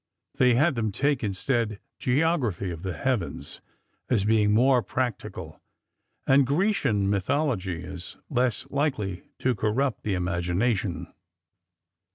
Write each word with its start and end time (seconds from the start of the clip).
They 0.33 0.55
had 0.55 0.73
them 0.73 0.91
take 0.91 1.23
instead 1.23 1.79
geography 1.99 2.71
of 2.71 2.81
the 2.81 2.97
heavens, 2.97 3.61
as 4.09 4.23
being 4.23 4.51
more 4.51 4.81
practical, 4.81 5.61
and 6.25 6.43
Grecian 6.47 7.07
mythology 7.07 7.83
as 7.83 8.17
less 8.27 8.65
likely 8.71 9.25
to 9.37 9.53
corrupt 9.53 10.01
the 10.01 10.15
imagination. 10.15 11.13